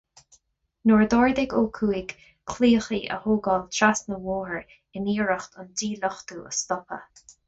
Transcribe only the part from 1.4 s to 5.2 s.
Ó Cuaig claíocha a thógáil trasna an bhóthair in